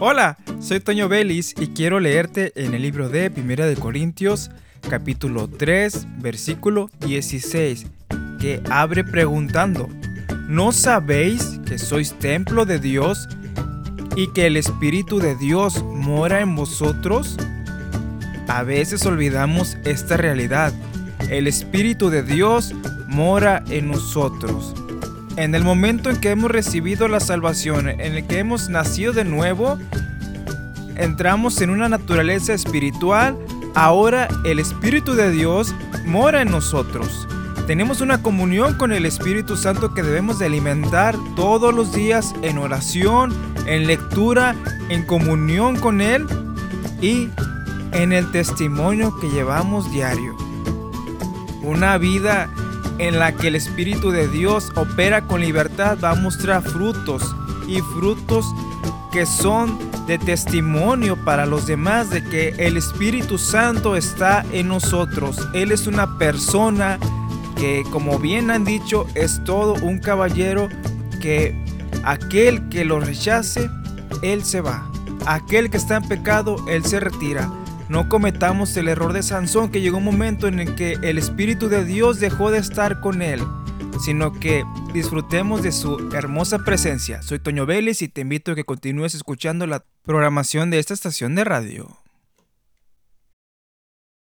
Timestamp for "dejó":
82.18-82.50